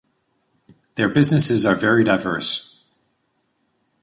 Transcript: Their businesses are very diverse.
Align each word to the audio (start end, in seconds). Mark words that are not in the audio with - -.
Their 0.95 1.09
businesses 1.09 1.63
are 1.63 1.75
very 1.75 2.03
diverse. 2.03 2.87